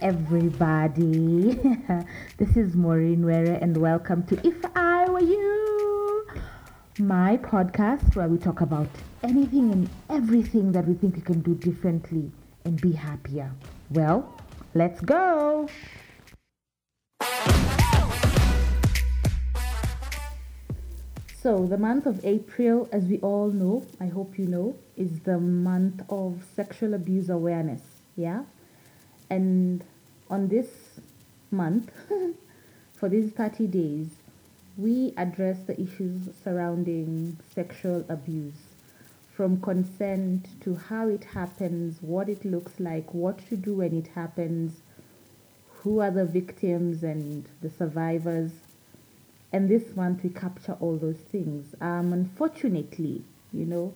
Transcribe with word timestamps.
everybody. 0.00 1.54
this 2.36 2.56
is 2.56 2.76
Maureen 2.76 3.24
Were, 3.24 3.58
and 3.60 3.76
welcome 3.76 4.22
to 4.26 4.46
If 4.46 4.64
I 4.76 5.08
Were 5.10 5.20
You, 5.20 6.26
my 7.00 7.36
podcast 7.38 8.14
where 8.14 8.28
we 8.28 8.38
talk 8.38 8.60
about 8.60 8.88
anything 9.24 9.72
and 9.72 9.90
everything 10.08 10.70
that 10.72 10.86
we 10.86 10.94
think 10.94 11.16
we 11.16 11.22
can 11.22 11.40
do 11.40 11.54
differently 11.54 12.30
and 12.64 12.80
be 12.80 12.92
happier. 12.92 13.50
Well, 13.90 14.32
let's 14.74 15.00
go. 15.00 15.68
So, 21.40 21.66
the 21.66 21.78
month 21.78 22.06
of 22.06 22.24
April, 22.24 22.88
as 22.92 23.04
we 23.04 23.18
all 23.18 23.50
know, 23.50 23.84
I 24.00 24.06
hope 24.06 24.38
you 24.38 24.46
know, 24.46 24.76
is 24.96 25.20
the 25.20 25.38
month 25.38 26.02
of 26.08 26.44
sexual 26.54 26.94
abuse 26.94 27.28
awareness. 27.28 27.82
Yeah? 28.16 28.42
And 29.30 29.84
on 30.30 30.48
this 30.48 31.00
month, 31.50 31.90
for 32.94 33.08
these 33.08 33.30
30 33.32 33.66
days, 33.66 34.08
we 34.76 35.12
address 35.16 35.58
the 35.66 35.80
issues 35.80 36.30
surrounding 36.44 37.36
sexual 37.54 38.04
abuse 38.08 38.54
from 39.38 39.60
consent 39.60 40.48
to 40.60 40.74
how 40.74 41.08
it 41.08 41.22
happens, 41.22 41.98
what 42.00 42.28
it 42.28 42.44
looks 42.44 42.80
like, 42.80 43.14
what 43.14 43.38
to 43.48 43.56
do 43.56 43.74
when 43.74 43.96
it 43.96 44.08
happens, 44.08 44.80
who 45.68 46.00
are 46.00 46.10
the 46.10 46.24
victims 46.24 47.04
and 47.04 47.44
the 47.62 47.70
survivors. 47.70 48.50
And 49.52 49.68
this 49.68 49.94
month 49.94 50.24
we 50.24 50.30
capture 50.30 50.76
all 50.80 50.96
those 50.96 51.18
things. 51.18 51.74
Um, 51.80 52.12
unfortunately, 52.12 53.22
you 53.52 53.64
know, 53.64 53.94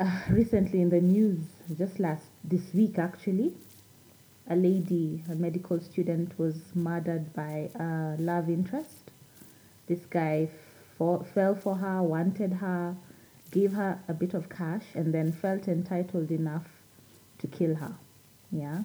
uh, 0.00 0.20
recently 0.30 0.80
in 0.80 0.88
the 0.88 1.00
news, 1.02 1.40
just 1.76 2.00
last 2.00 2.24
this 2.42 2.72
week 2.72 2.98
actually, 2.98 3.52
a 4.48 4.56
lady, 4.56 5.22
a 5.30 5.34
medical 5.34 5.80
student, 5.80 6.38
was 6.38 6.56
murdered 6.74 7.32
by 7.34 7.70
a 7.74 8.16
love 8.18 8.48
interest. 8.48 9.10
This 9.86 10.06
guy 10.06 10.48
fell 10.98 11.54
for 11.54 11.76
her, 11.76 12.02
wanted 12.02 12.54
her, 12.54 12.96
gave 13.50 13.72
her 13.72 14.00
a 14.08 14.14
bit 14.14 14.34
of 14.34 14.48
cash, 14.48 14.84
and 14.94 15.12
then 15.12 15.32
felt 15.32 15.68
entitled 15.68 16.30
enough 16.30 16.66
to 17.38 17.46
kill 17.46 17.74
her. 17.76 17.94
Yeah, 18.50 18.82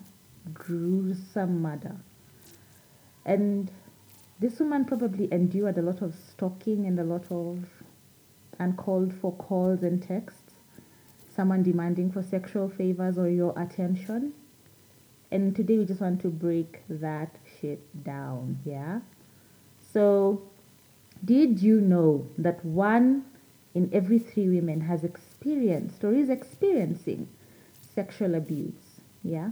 gruesome 0.53 1.61
murder. 1.61 1.95
And 3.25 3.71
this 4.39 4.59
woman 4.59 4.83
probably 4.85 5.31
endured 5.31 5.77
a 5.77 5.81
lot 5.81 6.01
of 6.01 6.13
stalking 6.15 6.85
and 6.85 6.99
a 6.99 7.03
lot 7.03 7.31
of 7.31 7.65
uncalled 8.59 9.13
for 9.13 9.31
calls 9.33 9.83
and 9.83 10.03
texts. 10.03 10.53
Someone 11.33 11.63
demanding 11.63 12.11
for 12.11 12.21
sexual 12.21 12.69
favors 12.69 13.17
or 13.17 13.29
your 13.29 13.57
attention 13.57 14.33
and 15.33 15.55
today 15.55 15.79
we 15.79 15.85
just 15.85 15.99
want 15.99 16.21
to 16.21 16.27
break 16.27 16.83
that 16.87 17.35
shit 17.59 17.81
down, 18.03 18.59
yeah? 18.63 18.99
So, 19.91 20.43
did 21.25 21.59
you 21.59 21.81
know 21.81 22.27
that 22.37 22.63
one 22.63 23.25
in 23.73 23.89
every 23.91 24.19
three 24.19 24.47
women 24.47 24.81
has 24.81 25.03
experienced 25.03 26.03
or 26.03 26.13
is 26.13 26.29
experiencing 26.29 27.27
sexual 27.95 28.35
abuse? 28.35 28.99
Yeah? 29.23 29.51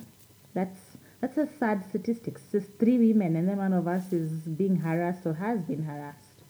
That's 0.53 0.97
that's 1.19 1.37
a 1.37 1.47
sad 1.59 1.83
statistic. 1.89 2.37
It's 2.53 2.67
three 2.79 2.99
women 2.99 3.35
and 3.35 3.49
then 3.49 3.57
one 3.57 3.73
of 3.73 3.87
us 3.87 4.13
is 4.13 4.29
being 4.29 4.77
harassed 4.77 5.25
or 5.25 5.33
has 5.33 5.61
been 5.63 5.83
harassed. 5.83 6.43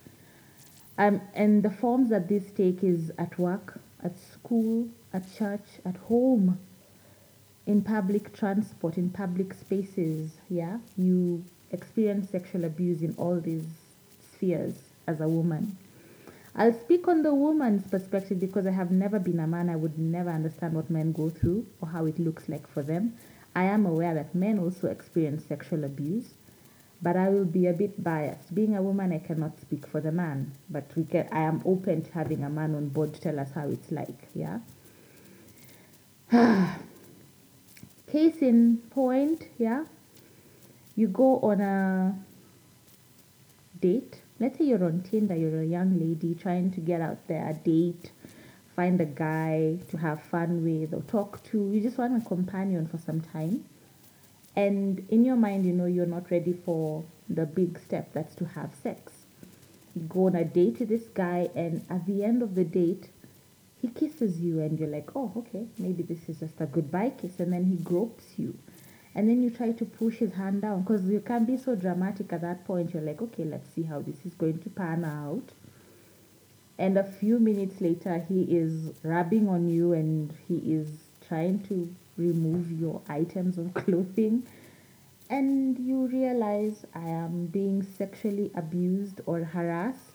Um, 0.98 1.22
and 1.34 1.62
the 1.62 1.70
forms 1.70 2.10
that 2.10 2.28
this 2.28 2.50
take 2.50 2.84
is 2.84 3.10
at 3.16 3.38
work, 3.38 3.80
at 4.04 4.18
school, 4.18 4.88
at 5.12 5.24
church, 5.34 5.64
at 5.86 5.96
home, 5.96 6.58
in 7.66 7.82
public 7.82 8.32
transport, 8.32 8.96
in 8.98 9.10
public 9.10 9.54
spaces, 9.54 10.32
yeah, 10.48 10.78
you 10.96 11.44
experience 11.70 12.30
sexual 12.30 12.64
abuse 12.64 13.02
in 13.02 13.14
all 13.16 13.40
these 13.40 13.66
spheres 14.34 14.74
as 15.06 15.20
a 15.20 15.28
woman. 15.28 15.76
I'll 16.54 16.78
speak 16.78 17.08
on 17.08 17.22
the 17.22 17.34
woman's 17.34 17.86
perspective 17.86 18.38
because 18.38 18.66
I 18.66 18.72
have 18.72 18.90
never 18.90 19.18
been 19.18 19.40
a 19.40 19.46
man. 19.46 19.70
I 19.70 19.76
would 19.76 19.98
never 19.98 20.28
understand 20.28 20.74
what 20.74 20.90
men 20.90 21.12
go 21.12 21.30
through 21.30 21.66
or 21.80 21.88
how 21.88 22.04
it 22.04 22.18
looks 22.18 22.48
like 22.48 22.68
for 22.68 22.82
them. 22.82 23.16
I 23.54 23.64
am 23.64 23.86
aware 23.86 24.14
that 24.14 24.34
men 24.34 24.58
also 24.58 24.88
experience 24.88 25.44
sexual 25.44 25.84
abuse, 25.84 26.34
but 27.00 27.16
I 27.16 27.30
will 27.30 27.44
be 27.44 27.68
a 27.68 27.72
bit 27.72 28.02
biased. 28.02 28.54
Being 28.54 28.76
a 28.76 28.82
woman, 28.82 29.12
I 29.12 29.18
cannot 29.18 29.60
speak 29.60 29.86
for 29.86 30.00
the 30.00 30.12
man, 30.12 30.52
but 30.68 30.90
we 30.94 31.04
can, 31.04 31.28
I 31.32 31.40
am 31.40 31.62
open 31.64 32.02
to 32.02 32.12
having 32.12 32.44
a 32.44 32.50
man 32.50 32.74
on 32.74 32.88
board 32.88 33.14
to 33.14 33.20
tell 33.20 33.38
us 33.40 33.52
how 33.54 33.68
it's 33.68 33.90
like, 33.90 34.28
yeah? 34.34 34.58
case 38.12 38.42
in 38.42 38.76
point, 38.90 39.48
yeah, 39.58 39.84
you 40.96 41.08
go 41.08 41.40
on 41.40 41.62
a 41.62 42.14
date. 43.80 44.20
Let's 44.38 44.58
say 44.58 44.66
you're 44.66 44.84
on 44.84 45.02
Tinder, 45.02 45.34
you're 45.34 45.62
a 45.62 45.66
young 45.66 45.98
lady 45.98 46.34
trying 46.34 46.70
to 46.72 46.80
get 46.80 47.00
out 47.00 47.26
there, 47.26 47.48
a 47.48 47.54
date, 47.54 48.10
find 48.76 49.00
a 49.00 49.06
guy 49.06 49.78
to 49.88 49.96
have 49.96 50.22
fun 50.22 50.62
with 50.62 50.92
or 50.92 51.00
talk 51.02 51.42
to. 51.44 51.72
You 51.72 51.80
just 51.80 51.96
want 51.96 52.22
a 52.22 52.28
companion 52.28 52.86
for 52.86 52.98
some 52.98 53.22
time. 53.22 53.64
And 54.54 55.06
in 55.08 55.24
your 55.24 55.36
mind, 55.36 55.64
you 55.64 55.72
know 55.72 55.86
you're 55.86 56.04
not 56.04 56.30
ready 56.30 56.52
for 56.52 57.04
the 57.30 57.46
big 57.46 57.78
step 57.78 58.12
that's 58.12 58.34
to 58.36 58.44
have 58.44 58.74
sex. 58.74 59.12
You 59.96 60.02
go 60.02 60.26
on 60.26 60.34
a 60.34 60.44
date 60.44 60.80
with 60.80 60.90
this 60.90 61.08
guy, 61.14 61.48
and 61.54 61.84
at 61.88 62.06
the 62.06 62.24
end 62.24 62.42
of 62.42 62.54
the 62.54 62.64
date, 62.64 63.08
he 63.82 63.88
kisses 63.88 64.40
you 64.40 64.60
and 64.60 64.78
you're 64.78 64.88
like, 64.88 65.10
oh, 65.16 65.32
okay, 65.36 65.66
maybe 65.76 66.04
this 66.04 66.28
is 66.28 66.38
just 66.38 66.60
a 66.60 66.66
goodbye 66.66 67.10
kiss. 67.10 67.40
And 67.40 67.52
then 67.52 67.64
he 67.64 67.74
gropes 67.82 68.24
you. 68.38 68.56
And 69.12 69.28
then 69.28 69.42
you 69.42 69.50
try 69.50 69.72
to 69.72 69.84
push 69.84 70.18
his 70.18 70.34
hand 70.34 70.62
down 70.62 70.82
because 70.82 71.04
you 71.04 71.18
can 71.20 71.44
be 71.44 71.56
so 71.56 71.74
dramatic 71.74 72.32
at 72.32 72.42
that 72.42 72.64
point. 72.64 72.94
You're 72.94 73.02
like, 73.02 73.20
okay, 73.20 73.44
let's 73.44 73.68
see 73.74 73.82
how 73.82 74.00
this 74.00 74.24
is 74.24 74.34
going 74.34 74.60
to 74.60 74.70
pan 74.70 75.04
out. 75.04 75.50
And 76.78 76.96
a 76.96 77.02
few 77.02 77.40
minutes 77.40 77.80
later, 77.80 78.24
he 78.28 78.42
is 78.44 78.92
rubbing 79.02 79.48
on 79.48 79.68
you 79.68 79.92
and 79.92 80.32
he 80.46 80.58
is 80.72 80.88
trying 81.26 81.64
to 81.64 81.92
remove 82.16 82.70
your 82.70 83.02
items 83.08 83.58
of 83.58 83.74
clothing. 83.74 84.46
And 85.28 85.76
you 85.76 86.06
realize 86.06 86.86
I 86.94 87.08
am 87.08 87.46
being 87.46 87.82
sexually 87.82 88.52
abused 88.54 89.20
or 89.26 89.40
harassed 89.40 90.11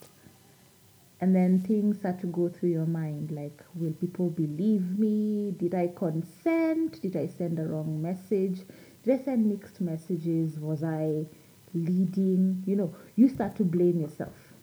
and 1.19 1.35
then 1.35 1.59
things 1.59 1.97
start 2.00 2.22
to 2.22 2.28
go 2.28 2.47
through 2.47 2.69
your 2.69 2.85
mind 2.85 3.31
like, 3.31 3.63
will 3.73 3.94
people 3.94 4.29
believe 4.29 5.00
me? 5.00 5.51
Did 5.57 5.73
I 5.73 5.88
consent? 5.95 7.01
Did 7.01 7.16
I 7.16 7.28
send 7.28 7.57
a 7.59 7.63
wrong 7.63 8.01
message? 8.01 8.61
Did 9.03 9.19
I 9.19 9.23
send 9.23 9.47
mixed 9.47 9.81
messages? 9.81 10.59
Was 10.59 10.83
I 10.83 11.25
leading? 11.73 12.63
You 12.67 12.75
know, 12.75 12.95
you 13.16 13.29
start 13.29 13.55
to 13.55 13.63
blame 13.63 14.00
yourself. 14.00 14.53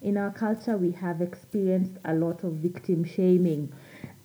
In 0.00 0.16
our 0.16 0.30
culture, 0.30 0.76
we 0.76 0.92
have 0.92 1.20
experienced 1.20 1.98
a 2.04 2.14
lot 2.14 2.42
of 2.42 2.54
victim 2.54 3.04
shaming. 3.04 3.72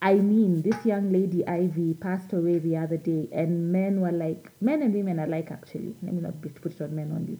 I 0.01 0.15
mean, 0.15 0.61
this 0.61 0.85
young 0.85 1.11
lady, 1.11 1.45
Ivy, 1.45 1.95
passed 1.95 2.31
away 2.33 2.59
the 2.59 2.77
other 2.77 2.97
day, 2.97 3.27
and 3.31 3.71
men 3.71 3.99
were 3.99 4.11
like, 4.11 4.51
men 4.61 4.81
and 4.81 4.93
women 4.93 5.19
are 5.19 5.27
like, 5.27 5.51
actually, 5.51 5.95
let 6.01 6.13
me 6.13 6.21
not 6.21 6.41
put 6.41 6.73
it 6.73 6.81
on 6.81 6.95
men 6.95 7.11
only. 7.11 7.39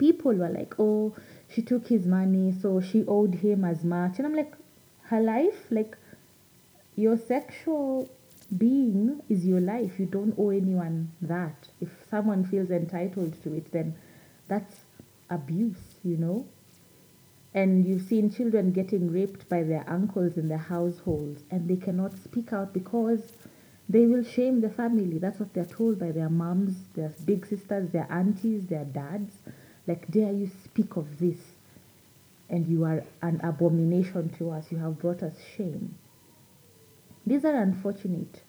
People 0.00 0.32
were 0.32 0.48
like, 0.48 0.74
oh, 0.78 1.14
she 1.48 1.62
took 1.62 1.86
his 1.86 2.06
money, 2.06 2.54
so 2.60 2.80
she 2.80 3.04
owed 3.06 3.34
him 3.34 3.64
as 3.64 3.84
much. 3.84 4.16
And 4.16 4.26
I'm 4.26 4.34
like, 4.34 4.54
her 5.02 5.20
life, 5.20 5.66
like, 5.70 5.96
your 6.96 7.16
sexual 7.16 8.08
being 8.56 9.20
is 9.28 9.44
your 9.44 9.60
life. 9.60 9.98
You 9.98 10.06
don't 10.06 10.34
owe 10.38 10.50
anyone 10.50 11.12
that. 11.20 11.68
If 11.80 11.90
someone 12.08 12.44
feels 12.44 12.70
entitled 12.70 13.42
to 13.42 13.54
it, 13.54 13.70
then 13.72 13.94
that's 14.48 14.80
abuse, 15.28 15.98
you 16.02 16.16
know? 16.16 16.46
And 17.52 17.84
you've 17.84 18.02
seen 18.02 18.30
children 18.30 18.72
getting 18.72 19.12
raped 19.12 19.48
by 19.48 19.64
their 19.64 19.84
uncles 19.88 20.36
in 20.36 20.48
their 20.48 20.58
households, 20.58 21.42
and 21.50 21.68
they 21.68 21.76
cannot 21.76 22.16
speak 22.16 22.52
out 22.52 22.72
because 22.72 23.32
they 23.88 24.06
will 24.06 24.24
shame 24.24 24.60
the 24.60 24.70
family. 24.70 25.18
That's 25.18 25.40
what 25.40 25.52
they're 25.52 25.64
told 25.64 25.98
by 25.98 26.12
their 26.12 26.30
moms, 26.30 26.74
their 26.94 27.12
big 27.24 27.44
sisters, 27.44 27.90
their 27.90 28.06
aunties, 28.08 28.66
their 28.66 28.84
dads. 28.84 29.34
Like, 29.90 30.08
dare 30.08 30.32
you 30.32 30.48
speak 30.62 30.94
of 30.94 31.18
this? 31.18 31.38
And 32.48 32.64
you 32.68 32.84
are 32.84 33.02
an 33.22 33.40
abomination 33.42 34.28
to 34.38 34.52
us. 34.52 34.70
You 34.70 34.78
have 34.78 35.00
brought 35.00 35.20
us 35.24 35.34
shame. 35.56 35.96
These 37.26 37.44
are 37.44 37.56
unfortunate 37.56 38.42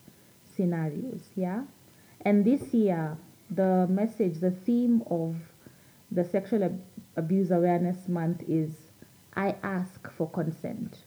scenarios, 0.56 1.30
yeah? 1.36 1.64
And 2.24 2.46
this 2.46 2.76
year, 2.76 3.18
the 3.50 3.88
message, 3.90 4.40
the 4.40 4.52
theme 4.52 5.02
of 5.10 5.36
the 6.12 6.24
Sexual 6.24 6.64
Ab- 6.64 6.84
Abuse 7.16 7.50
Awareness 7.50 8.08
Month 8.08 8.44
is 8.48 8.92
I 9.36 9.56
ask 9.64 10.12
for 10.12 10.30
consent. 10.30 11.00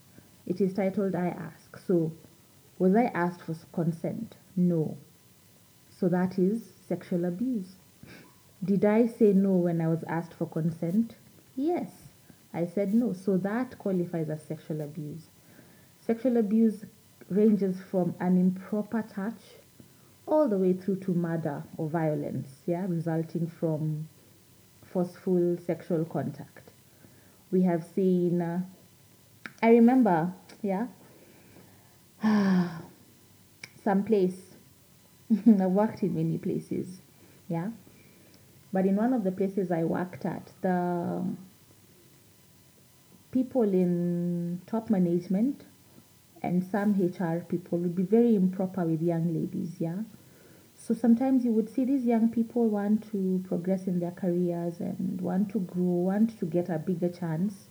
It 0.48 0.60
is 0.60 0.74
titled 0.74 1.14
I 1.14 1.28
ask. 1.28 1.78
So, 1.78 2.10
was 2.80 2.96
I 2.96 3.04
asked 3.14 3.42
for 3.42 3.54
consent? 3.72 4.34
No. 4.56 4.96
So, 5.96 6.08
that 6.08 6.40
is 6.40 6.72
sexual 6.88 7.24
abuse. 7.24 7.76
Did 8.64 8.84
I 8.84 9.06
say 9.06 9.32
no 9.32 9.50
when 9.50 9.80
I 9.80 9.88
was 9.88 10.04
asked 10.04 10.32
for 10.32 10.46
consent? 10.46 11.16
Yes, 11.54 11.90
I 12.52 12.64
said 12.66 12.94
no. 12.94 13.12
So 13.12 13.36
that 13.38 13.78
qualifies 13.78 14.30
as 14.30 14.42
sexual 14.42 14.80
abuse. 14.80 15.26
Sexual 16.00 16.38
abuse 16.38 16.84
ranges 17.28 17.76
from 17.90 18.14
an 18.20 18.38
improper 18.38 19.02
touch 19.02 19.40
all 20.26 20.48
the 20.48 20.56
way 20.56 20.72
through 20.72 20.96
to 20.96 21.12
murder 21.12 21.64
or 21.76 21.88
violence, 21.88 22.48
yeah, 22.66 22.86
resulting 22.88 23.46
from 23.46 24.08
forceful 24.82 25.58
sexual 25.66 26.04
contact. 26.04 26.70
We 27.50 27.62
have 27.62 27.84
seen, 27.84 28.40
uh, 28.40 28.62
I 29.62 29.70
remember, 29.70 30.32
yeah, 30.62 30.86
some 33.82 34.04
place, 34.04 34.54
I've 35.30 35.70
worked 35.70 36.02
in 36.02 36.14
many 36.14 36.38
places, 36.38 37.00
yeah, 37.48 37.70
but 38.74 38.86
in 38.86 38.96
one 38.96 39.12
of 39.12 39.22
the 39.22 39.30
places 39.30 39.70
I 39.70 39.84
worked 39.84 40.26
at, 40.26 40.50
the 40.60 41.22
people 43.30 43.62
in 43.62 44.60
top 44.66 44.90
management 44.90 45.62
and 46.42 46.64
some 46.64 46.92
HR 46.92 47.38
people 47.44 47.78
would 47.78 47.94
be 47.94 48.02
very 48.02 48.34
improper 48.34 48.84
with 48.84 49.00
young 49.00 49.32
ladies, 49.32 49.76
yeah. 49.78 49.98
So 50.74 50.92
sometimes 50.92 51.44
you 51.44 51.52
would 51.52 51.70
see 51.72 51.84
these 51.84 52.04
young 52.04 52.30
people 52.30 52.68
want 52.68 53.08
to 53.12 53.44
progress 53.46 53.86
in 53.86 54.00
their 54.00 54.10
careers 54.10 54.80
and 54.80 55.20
want 55.20 55.50
to 55.50 55.60
grow, 55.60 56.10
want 56.10 56.36
to 56.40 56.44
get 56.44 56.68
a 56.68 56.78
bigger 56.78 57.08
chance, 57.08 57.68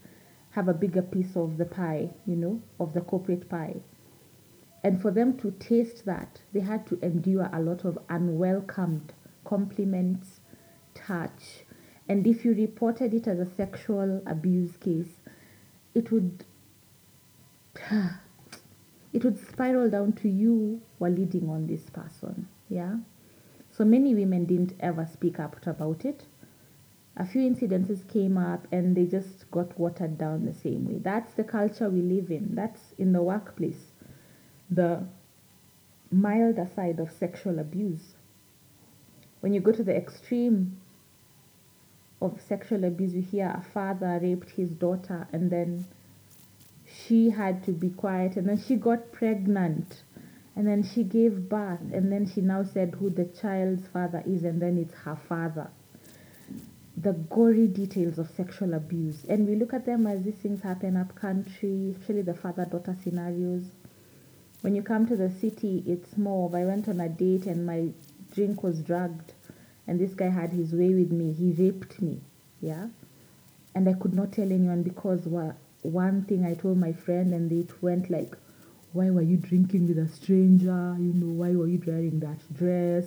have 0.51 0.69
a 0.69 0.73
bigger 0.73 1.01
piece 1.01 1.35
of 1.35 1.57
the 1.57 1.65
pie, 1.65 2.11
you 2.25 2.37
know, 2.37 2.61
of 2.79 2.93
the 2.93 3.01
corporate 3.01 3.49
pie. 3.49 3.75
And 4.85 5.01
for 5.01 5.11
them 5.11 5.37
to 5.39 5.51
taste 5.51 6.05
that, 6.05 6.41
they 6.53 6.61
had 6.61 6.87
to 6.87 6.99
endure 7.01 7.49
a 7.51 7.61
lot 7.61 7.83
of 7.83 7.99
unwelcomed 8.09 9.11
compliments, 9.43 10.32
touch. 10.93 11.65
And 12.07 12.27
if 12.27 12.43
you 12.43 12.53
reported 12.53 13.13
it 13.13 13.27
as 13.27 13.39
a 13.39 13.45
sexual 13.45 14.21
abuse 14.25 14.77
case, 14.77 15.19
it 15.95 16.11
would 16.11 16.45
it 19.13 19.23
would 19.23 19.37
spiral 19.47 19.89
down 19.89 20.13
to 20.13 20.29
you 20.29 20.81
were 20.99 21.09
leading 21.09 21.49
on 21.49 21.67
this 21.67 21.89
person. 21.89 22.47
Yeah. 22.69 22.97
So 23.71 23.83
many 23.83 24.13
women 24.13 24.45
didn't 24.45 24.73
ever 24.79 25.07
speak 25.11 25.39
up 25.39 25.65
about 25.65 26.05
it. 26.05 26.25
A 27.15 27.25
few 27.25 27.41
incidences 27.41 28.07
came 28.07 28.37
up 28.37 28.67
and 28.71 28.95
they 28.95 29.05
just 29.05 29.49
got 29.51 29.79
watered 29.79 30.17
down 30.17 30.45
the 30.45 30.53
same 30.53 30.87
way. 30.87 30.99
That's 30.99 31.33
the 31.33 31.43
culture 31.43 31.89
we 31.89 32.01
live 32.01 32.31
in. 32.31 32.55
That's 32.55 32.93
in 32.97 33.13
the 33.13 33.21
workplace. 33.21 33.91
The 34.69 35.03
milder 36.11 36.67
side 36.75 36.99
of 36.99 37.11
sexual 37.11 37.59
abuse. 37.59 38.13
When 39.43 39.53
you 39.53 39.59
go 39.59 39.73
to 39.73 39.83
the 39.83 39.93
extreme 39.93 40.77
of 42.21 42.39
sexual 42.47 42.85
abuse, 42.85 43.13
you 43.13 43.21
hear 43.21 43.47
a 43.53 43.61
father 43.73 44.17
raped 44.23 44.51
his 44.51 44.69
daughter 44.69 45.27
and 45.33 45.51
then 45.51 45.85
she 46.87 47.29
had 47.29 47.61
to 47.65 47.73
be 47.73 47.89
quiet 47.89 48.37
and 48.37 48.47
then 48.47 48.57
she 48.57 48.77
got 48.77 49.11
pregnant 49.11 50.03
and 50.55 50.65
then 50.65 50.81
she 50.81 51.03
gave 51.03 51.49
birth 51.49 51.81
and 51.91 52.09
then 52.09 52.25
she 52.25 52.39
now 52.39 52.63
said 52.63 52.95
who 52.97 53.09
the 53.09 53.25
child's 53.25 53.85
father 53.87 54.23
is 54.25 54.45
and 54.45 54.61
then 54.61 54.77
it's 54.77 54.93
her 54.93 55.17
father. 55.27 55.67
The 56.95 57.11
gory 57.11 57.67
details 57.67 58.17
of 58.19 58.29
sexual 58.37 58.73
abuse. 58.73 59.25
And 59.25 59.45
we 59.45 59.57
look 59.57 59.73
at 59.73 59.85
them 59.85 60.07
as 60.07 60.23
these 60.23 60.35
things 60.35 60.61
happen 60.61 60.95
up 60.95 61.15
country 61.15 61.93
especially 61.97 62.21
the 62.21 62.33
father 62.33 62.63
daughter 62.63 62.95
scenarios. 63.03 63.63
When 64.61 64.73
you 64.73 64.83
come 64.83 65.05
to 65.07 65.17
the 65.17 65.29
city 65.29 65.83
it's 65.85 66.17
more 66.17 66.47
of 66.47 66.55
i 66.55 66.63
went 66.63 66.87
on 66.87 67.01
a 67.01 67.09
date 67.09 67.45
and 67.45 67.65
my 67.65 67.89
drink 68.33 68.63
was 68.63 68.81
drugged 68.81 69.33
and 69.87 69.99
this 69.99 70.13
guy 70.13 70.29
had 70.29 70.51
his 70.51 70.73
way 70.73 70.93
with 70.93 71.11
me 71.11 71.31
he 71.33 71.51
raped 71.51 72.01
me 72.01 72.19
yeah 72.61 72.87
and 73.75 73.87
i 73.87 73.93
could 73.93 74.13
not 74.13 74.31
tell 74.31 74.51
anyone 74.51 74.83
because 74.83 75.27
one 75.83 76.23
thing 76.23 76.45
I 76.45 76.53
told 76.53 76.77
my 76.77 76.93
friend 76.93 77.33
and 77.33 77.51
it 77.51 77.83
went 77.83 78.09
like, 78.09 78.35
why 78.93 79.09
were 79.09 79.21
you 79.21 79.37
drinking 79.37 79.87
with 79.87 79.97
a 79.97 80.07
stranger? 80.07 80.95
You 80.97 81.13
know, 81.13 81.33
why 81.33 81.51
were 81.55 81.67
you 81.67 81.81
wearing 81.85 82.19
that 82.21 82.39
dress? 82.53 83.05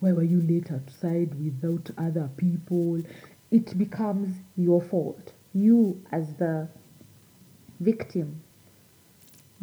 Why 0.00 0.12
were 0.12 0.22
you 0.22 0.40
late 0.40 0.70
outside 0.72 1.34
without 1.42 1.90
other 1.98 2.30
people? 2.36 3.02
It 3.50 3.76
becomes 3.76 4.36
your 4.56 4.80
fault. 4.80 5.32
You, 5.52 6.02
as 6.10 6.34
the 6.34 6.68
victim, 7.80 8.42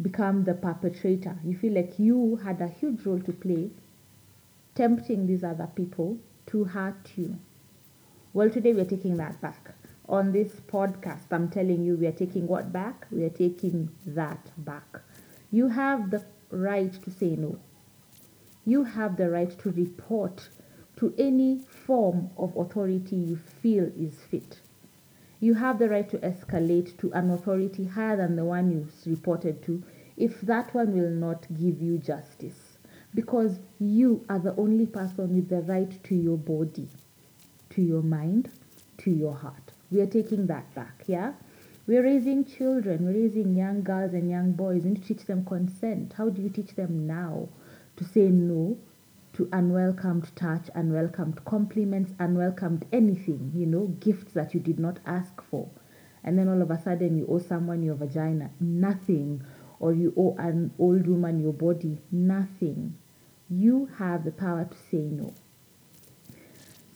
become 0.00 0.44
the 0.44 0.54
perpetrator. 0.54 1.36
You 1.44 1.56
feel 1.56 1.72
like 1.72 1.98
you 1.98 2.36
had 2.36 2.60
a 2.60 2.68
huge 2.68 3.04
role 3.04 3.20
to 3.20 3.32
play, 3.32 3.70
tempting 4.74 5.26
these 5.26 5.44
other 5.44 5.68
people 5.74 6.18
to 6.46 6.64
hurt 6.64 7.12
you. 7.16 7.38
Well, 8.32 8.50
today 8.50 8.72
we're 8.72 8.84
taking 8.84 9.16
that 9.16 9.40
back 9.40 9.74
on 10.08 10.32
this 10.32 10.52
podcast, 10.60 11.24
I'm 11.30 11.48
telling 11.48 11.82
you, 11.82 11.96
we 11.96 12.06
are 12.06 12.12
taking 12.12 12.46
what 12.46 12.72
back? 12.72 13.06
We 13.10 13.24
are 13.24 13.30
taking 13.30 13.90
that 14.06 14.50
back. 14.58 15.00
You 15.50 15.68
have 15.68 16.10
the 16.10 16.24
right 16.50 16.92
to 16.92 17.10
say 17.10 17.36
no. 17.36 17.58
You 18.66 18.84
have 18.84 19.16
the 19.16 19.30
right 19.30 19.58
to 19.60 19.70
report 19.70 20.48
to 20.96 21.14
any 21.18 21.58
form 21.58 22.30
of 22.36 22.56
authority 22.56 23.16
you 23.16 23.36
feel 23.36 23.90
is 23.96 24.14
fit. 24.30 24.60
You 25.40 25.54
have 25.54 25.78
the 25.78 25.88
right 25.88 26.08
to 26.10 26.18
escalate 26.18 26.96
to 26.98 27.12
an 27.12 27.30
authority 27.30 27.84
higher 27.84 28.16
than 28.16 28.36
the 28.36 28.44
one 28.44 28.70
you 28.70 28.88
reported 29.10 29.62
to 29.64 29.82
if 30.16 30.40
that 30.42 30.74
one 30.74 30.94
will 30.94 31.10
not 31.10 31.46
give 31.48 31.80
you 31.82 31.98
justice. 31.98 32.63
Because 33.14 33.60
you 33.78 34.24
are 34.28 34.40
the 34.40 34.56
only 34.56 34.86
person 34.86 35.34
with 35.36 35.48
the 35.48 35.62
right 35.62 36.02
to 36.04 36.14
your 36.16 36.36
body, 36.36 36.88
to 37.70 37.82
your 37.82 38.02
mind, 38.02 38.50
to 38.98 39.10
your 39.10 39.34
heart. 39.34 39.72
We 39.90 40.00
are 40.00 40.06
taking 40.06 40.46
that 40.48 40.74
back, 40.74 41.04
yeah? 41.06 41.34
We're 41.86 42.02
raising 42.02 42.44
children, 42.44 43.04
we're 43.04 43.12
raising 43.12 43.54
young 43.54 43.82
girls 43.82 44.14
and 44.14 44.28
young 44.28 44.52
boys. 44.52 44.84
and 44.84 44.96
to 45.00 45.06
teach 45.06 45.26
them 45.26 45.44
consent. 45.44 46.14
How 46.14 46.28
do 46.30 46.42
you 46.42 46.48
teach 46.48 46.74
them 46.74 47.06
now 47.06 47.48
to 47.96 48.04
say 48.04 48.28
no 48.28 48.78
to 49.34 49.48
unwelcomed 49.52 50.34
touch, 50.34 50.68
unwelcomed 50.74 51.44
compliments, 51.44 52.12
unwelcomed 52.18 52.86
anything, 52.92 53.52
you 53.54 53.66
know, 53.66 53.88
gifts 54.00 54.32
that 54.32 54.54
you 54.54 54.60
did 54.60 54.78
not 54.78 54.98
ask 55.06 55.40
for? 55.42 55.68
And 56.24 56.38
then 56.38 56.48
all 56.48 56.62
of 56.62 56.70
a 56.70 56.80
sudden 56.82 57.18
you 57.18 57.26
owe 57.28 57.38
someone 57.38 57.82
your 57.82 57.96
vagina, 57.96 58.50
nothing. 58.58 59.42
Or 59.78 59.92
you 59.92 60.14
owe 60.16 60.34
an 60.38 60.72
old 60.78 61.06
woman 61.06 61.40
your 61.40 61.52
body, 61.52 61.98
nothing. 62.10 62.96
You 63.48 63.90
have 63.98 64.24
the 64.24 64.32
power 64.32 64.64
to 64.64 64.76
say 64.90 65.02
no. 65.02 65.34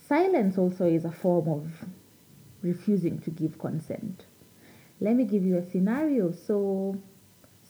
Silence 0.08 0.56
also 0.56 0.86
is 0.86 1.04
a 1.04 1.12
form 1.12 1.48
of 1.48 1.84
refusing 2.62 3.18
to 3.20 3.30
give 3.30 3.58
consent. 3.58 4.24
Let 5.00 5.16
me 5.16 5.24
give 5.24 5.44
you 5.44 5.58
a 5.58 5.70
scenario. 5.70 6.32
So, 6.32 6.96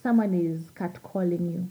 someone 0.01 0.33
is 0.33 0.71
catcalling 0.71 1.51
you. 1.51 1.69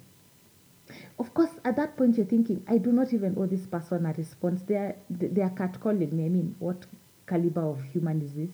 Of 1.18 1.34
course, 1.34 1.50
at 1.64 1.76
that 1.76 1.96
point, 1.96 2.16
you're 2.16 2.26
thinking, 2.26 2.62
I 2.68 2.78
do 2.78 2.92
not 2.92 3.12
even 3.12 3.34
owe 3.38 3.46
this 3.46 3.66
person 3.66 4.06
a 4.06 4.12
response. 4.12 4.62
They 4.62 4.76
are, 4.76 4.96
they 5.10 5.42
are 5.42 5.50
catcalling 5.50 6.12
me. 6.12 6.26
I 6.26 6.28
mean, 6.28 6.54
what 6.58 6.86
caliber 7.26 7.62
of 7.62 7.82
human 7.92 8.22
is 8.22 8.34
this? 8.34 8.50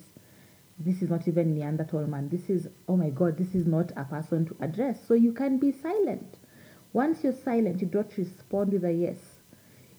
This 0.79 1.03
is 1.03 1.11
not 1.11 1.29
even 1.29 1.55
Neanderthal 1.55 2.07
man. 2.07 2.29
This 2.29 2.51
is, 2.51 2.69
oh 2.89 2.97
my 2.97 3.11
God, 3.11 3.37
this 3.37 3.55
is 3.55 3.67
not 3.67 3.93
a 3.97 4.05
person 4.05 4.47
to 4.47 4.57
address. 4.61 4.99
So 5.07 5.15
you 5.15 5.33
can 5.33 5.59
be 5.59 5.71
silent. 5.71 6.37
Once 6.95 7.23
you're 7.23 7.35
silent, 7.35 7.83
you 7.83 7.87
don't 7.87 8.17
respond 8.17 8.73
with 8.73 8.85
a 8.85 8.93
yes 8.93 9.35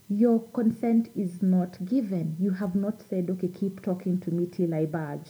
your 0.09 0.39
consent 0.53 1.09
is 1.15 1.41
not 1.41 1.83
given. 1.83 2.35
You 2.39 2.51
have 2.51 2.75
not 2.75 3.01
said, 3.01 3.29
okay, 3.31 3.47
keep 3.47 3.81
talking 3.81 4.19
to 4.21 4.31
me 4.31 4.45
till 4.45 4.73
I 4.73 4.85
budge. 4.85 5.29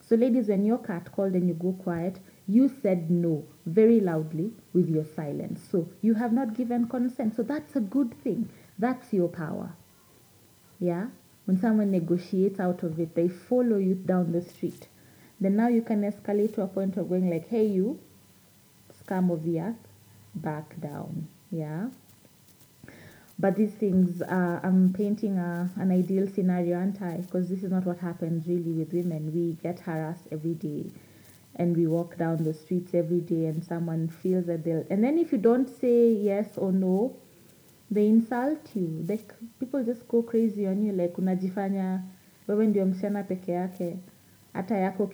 So, 0.00 0.14
ladies, 0.14 0.48
when 0.48 0.64
your 0.64 0.78
cat 0.78 1.10
called 1.10 1.32
and 1.32 1.48
you 1.48 1.54
go 1.54 1.72
quiet, 1.72 2.20
you 2.46 2.68
said 2.68 3.10
no 3.10 3.44
very 3.64 3.98
loudly 3.98 4.52
with 4.72 4.88
your 4.88 5.04
silence. 5.04 5.60
So, 5.68 5.88
you 6.00 6.14
have 6.14 6.32
not 6.32 6.54
given 6.54 6.86
consent. 6.86 7.34
So, 7.34 7.42
that's 7.42 7.74
a 7.74 7.80
good 7.80 8.14
thing. 8.22 8.48
That's 8.78 9.12
your 9.12 9.28
power. 9.28 9.72
Yeah? 10.78 11.06
When 11.46 11.58
someone 11.58 11.90
negotiates 11.90 12.60
out 12.60 12.84
of 12.84 13.00
it, 13.00 13.16
they 13.16 13.26
follow 13.26 13.78
you 13.78 13.94
down 13.94 14.30
the 14.30 14.42
street. 14.42 14.86
Then 15.40 15.56
now 15.56 15.66
you 15.68 15.82
can 15.82 16.02
escalate 16.02 16.54
to 16.54 16.62
a 16.62 16.68
point 16.68 16.96
of 16.96 17.08
going 17.08 17.28
like, 17.28 17.48
hey, 17.48 17.66
you, 17.66 17.98
scum 19.00 19.30
of 19.30 19.42
the 19.42 19.60
earth, 19.60 19.88
back 20.36 20.80
down. 20.80 21.28
Yeah? 21.50 21.88
But 23.38 23.56
these 23.56 23.72
things, 23.72 24.22
uh, 24.22 24.60
I'm 24.62 24.92
painting 24.92 25.36
a, 25.38 25.70
an 25.76 25.90
ideal 25.90 26.26
scenario, 26.26 26.76
aren't 26.76 27.02
I? 27.02 27.18
Because 27.18 27.48
this 27.48 27.62
is 27.62 27.70
not 27.70 27.84
what 27.84 27.98
happens 27.98 28.46
really 28.46 28.72
with 28.72 28.92
women. 28.94 29.32
We 29.34 29.58
get 29.62 29.80
harassed 29.80 30.28
every 30.32 30.54
day 30.54 30.86
and 31.56 31.76
we 31.76 31.86
walk 31.86 32.16
down 32.16 32.44
the 32.44 32.54
streets 32.54 32.94
every 32.94 33.20
day 33.20 33.46
and 33.46 33.62
someone 33.62 34.08
feels 34.08 34.46
that 34.46 34.64
they'll. 34.64 34.86
And 34.88 35.04
then 35.04 35.18
if 35.18 35.32
you 35.32 35.38
don't 35.38 35.68
say 35.68 36.12
yes 36.12 36.56
or 36.56 36.72
no, 36.72 37.16
they 37.90 38.06
insult 38.06 38.74
you. 38.74 39.04
Like 39.08 39.34
people 39.60 39.84
just 39.84 40.08
go 40.08 40.22
crazy 40.22 40.66
on 40.66 40.82
you 40.82 40.92
like 40.92 41.16
unajifanya 41.16 42.02
wewe 42.48 42.66
ndio 42.66 42.86
msichana 42.86 43.22
peke 43.22 43.52
yake. 43.52 43.98
Hata 44.52 44.76
yako 44.76 45.10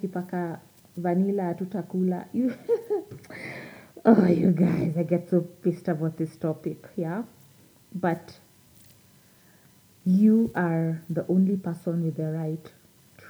vanilla 0.97 1.45
hatutakula. 1.45 2.27
Oh, 4.05 4.27
you 4.27 4.51
guys, 4.51 4.97
I 4.97 5.05
get 5.05 5.31
so 5.31 5.43
pissed 5.63 5.87
about 5.87 6.17
this 6.17 6.37
topic, 6.37 6.89
yeah? 6.97 7.23
But 7.95 8.39
you 10.05 10.51
are 10.57 11.01
the 11.09 11.25
only 11.29 11.57
person 11.57 12.03
with 12.05 12.17
the 12.17 12.33
right 12.33 12.73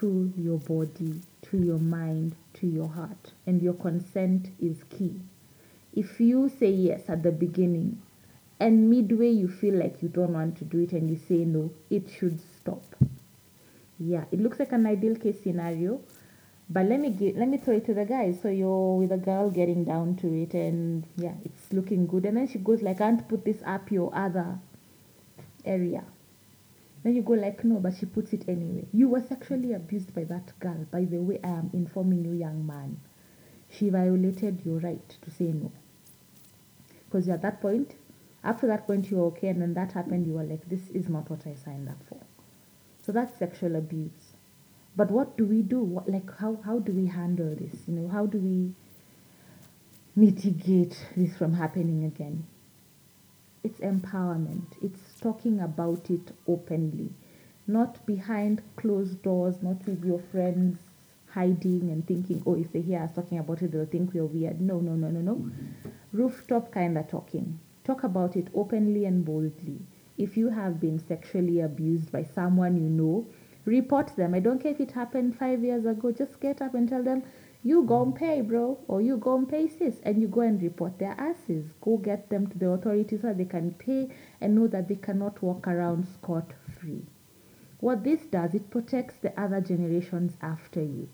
to 0.00 0.32
your 0.34 0.58
body, 0.58 1.20
to 1.42 1.58
your 1.58 1.78
mind, 1.78 2.36
to 2.54 2.66
your 2.66 2.88
heart, 2.88 3.32
and 3.46 3.60
your 3.60 3.74
consent 3.74 4.48
is 4.58 4.82
key. 4.84 5.20
If 5.94 6.18
you 6.18 6.48
say 6.48 6.70
yes 6.70 7.02
at 7.08 7.22
the 7.22 7.32
beginning 7.32 8.00
and 8.58 8.88
midway 8.88 9.28
you 9.28 9.48
feel 9.48 9.74
like 9.74 10.02
you 10.02 10.08
don't 10.08 10.32
want 10.32 10.56
to 10.56 10.64
do 10.64 10.80
it 10.80 10.92
and 10.92 11.10
you 11.10 11.16
say 11.16 11.44
no, 11.44 11.70
it 11.90 12.08
should 12.08 12.40
stop. 12.40 12.82
Yeah, 13.98 14.24
it 14.32 14.40
looks 14.40 14.58
like 14.58 14.72
an 14.72 14.86
ideal 14.86 15.16
case 15.16 15.42
scenario. 15.42 16.00
But 16.72 16.86
let 16.86 17.00
me 17.00 17.10
give, 17.10 17.36
let 17.36 17.48
me 17.48 17.58
throw 17.58 17.74
it 17.74 17.84
to 17.86 17.94
the 17.94 18.06
guys. 18.06 18.38
So 18.40 18.48
you're 18.48 18.96
with 18.96 19.12
a 19.12 19.18
girl 19.18 19.50
getting 19.50 19.84
down 19.84 20.16
to 20.16 20.32
it 20.32 20.54
and 20.54 21.04
yeah, 21.16 21.34
it's 21.44 21.70
looking 21.70 22.06
good. 22.06 22.24
And 22.24 22.38
then 22.38 22.48
she 22.48 22.58
goes 22.58 22.80
like, 22.80 22.96
I 22.96 23.10
can't 23.10 23.28
put 23.28 23.44
this 23.44 23.58
up 23.66 23.90
your 23.90 24.14
other 24.14 24.58
area. 25.66 26.02
Then 27.02 27.14
you 27.14 27.20
go 27.20 27.34
like, 27.34 27.62
no, 27.62 27.78
but 27.78 27.94
she 27.98 28.06
puts 28.06 28.32
it 28.32 28.48
anyway. 28.48 28.86
You 28.90 29.10
were 29.10 29.20
sexually 29.20 29.74
abused 29.74 30.14
by 30.14 30.24
that 30.24 30.58
girl. 30.60 30.86
By 30.90 31.04
the 31.04 31.18
way, 31.18 31.40
I 31.44 31.48
am 31.48 31.68
informing 31.74 32.24
you, 32.24 32.32
young 32.32 32.66
man. 32.66 33.00
She 33.68 33.90
violated 33.90 34.62
your 34.64 34.78
right 34.78 35.16
to 35.20 35.30
say 35.30 35.52
no. 35.52 35.72
Because 37.04 37.28
at 37.28 37.42
that 37.42 37.60
point, 37.60 37.96
after 38.42 38.66
that 38.68 38.86
point, 38.86 39.10
you 39.10 39.18
were 39.18 39.26
okay, 39.26 39.48
and 39.48 39.60
then 39.60 39.74
that 39.74 39.92
happened, 39.92 40.26
you 40.26 40.34
were 40.34 40.44
like, 40.44 40.68
this 40.70 40.88
is 40.94 41.10
not 41.10 41.28
what 41.28 41.46
I 41.46 41.54
signed 41.54 41.88
up 41.88 42.02
for. 42.08 42.18
So 43.04 43.12
that's 43.12 43.38
sexual 43.38 43.76
abuse. 43.76 44.21
But 44.94 45.10
what 45.10 45.36
do 45.36 45.46
we 45.46 45.62
do? 45.62 45.80
What, 45.80 46.08
like, 46.08 46.36
how, 46.38 46.58
how 46.64 46.78
do 46.78 46.92
we 46.92 47.06
handle 47.06 47.54
this? 47.54 47.74
You 47.86 47.94
know, 47.94 48.08
how 48.08 48.26
do 48.26 48.38
we 48.38 48.74
mitigate 50.14 51.06
this 51.16 51.34
from 51.36 51.54
happening 51.54 52.04
again? 52.04 52.44
It's 53.64 53.80
empowerment. 53.80 54.66
It's 54.82 55.20
talking 55.20 55.60
about 55.60 56.10
it 56.10 56.32
openly, 56.46 57.10
not 57.66 58.04
behind 58.06 58.60
closed 58.76 59.22
doors, 59.22 59.62
not 59.62 59.86
with 59.86 60.04
your 60.04 60.18
friends 60.18 60.78
hiding 61.32 61.90
and 61.90 62.06
thinking, 62.06 62.42
oh, 62.44 62.54
if 62.56 62.72
they 62.72 62.80
hear 62.80 63.00
us 63.00 63.14
talking 63.14 63.38
about 63.38 63.62
it, 63.62 63.72
they'll 63.72 63.86
think 63.86 64.12
we're 64.12 64.24
weird. 64.26 64.60
No, 64.60 64.80
no, 64.80 64.92
no, 64.92 65.08
no, 65.08 65.20
no. 65.20 65.34
Mm-hmm. 65.36 65.88
Rooftop 66.12 66.70
kind 66.72 66.98
of 66.98 67.08
talking. 67.08 67.58
Talk 67.84 68.04
about 68.04 68.36
it 68.36 68.48
openly 68.54 69.06
and 69.06 69.24
boldly. 69.24 69.80
If 70.18 70.36
you 70.36 70.50
have 70.50 70.78
been 70.78 70.98
sexually 70.98 71.60
abused 71.60 72.12
by 72.12 72.24
someone 72.24 72.76
you 72.76 72.90
know, 72.90 73.26
report 73.64 74.16
them. 74.16 74.34
I 74.34 74.40
don't 74.40 74.60
care 74.60 74.72
if 74.72 74.80
it 74.80 74.92
happened 74.92 75.38
five 75.38 75.62
years 75.62 75.86
ago, 75.86 76.12
just 76.12 76.40
get 76.40 76.60
up 76.60 76.74
and 76.74 76.88
tell 76.88 77.02
them, 77.02 77.22
you 77.64 77.84
go 77.84 78.02
and 78.02 78.14
pay, 78.14 78.40
bro, 78.40 78.78
or 78.88 79.00
you 79.00 79.16
go 79.16 79.36
and 79.36 79.48
pay 79.48 79.68
sis, 79.68 80.00
and 80.02 80.20
you 80.20 80.26
go 80.26 80.40
and 80.40 80.60
report 80.60 80.98
their 80.98 81.14
asses. 81.16 81.72
Go 81.80 81.96
get 81.96 82.28
them 82.28 82.48
to 82.48 82.58
the 82.58 82.68
authorities 82.70 83.20
so 83.22 83.32
they 83.32 83.44
can 83.44 83.72
pay 83.74 84.08
and 84.40 84.56
know 84.56 84.66
that 84.66 84.88
they 84.88 84.96
cannot 84.96 85.40
walk 85.42 85.68
around 85.68 86.08
scot 86.08 86.52
free. 86.80 87.02
What 87.78 88.02
this 88.02 88.22
does, 88.22 88.54
it 88.54 88.70
protects 88.70 89.16
the 89.16 89.38
other 89.40 89.60
generations 89.60 90.36
after 90.40 90.82
you. 90.82 91.08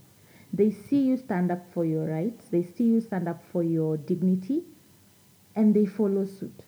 They 0.52 0.70
see 0.70 1.02
you 1.02 1.18
stand 1.18 1.50
up 1.50 1.66
for 1.74 1.84
your 1.84 2.06
rights, 2.06 2.46
they 2.48 2.62
see 2.62 2.84
you 2.84 3.00
stand 3.02 3.28
up 3.28 3.42
for 3.52 3.62
your 3.62 3.98
dignity, 3.98 4.64
and 5.54 5.74
they 5.74 5.84
follow 5.84 6.24
suit. 6.24 6.62